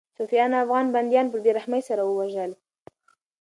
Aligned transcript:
صفویانو 0.17 0.57
افغان 0.63 0.85
بندیان 0.95 1.27
په 1.29 1.37
بې 1.43 1.51
رحمۍ 1.57 1.81
سره 1.89 2.01
ووژل. 2.05 2.51